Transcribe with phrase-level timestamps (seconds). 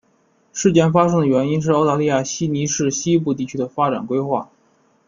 [0.51, 4.49] 事件发生的原因是澳大利亚悉尼市的西部地区的发展规划。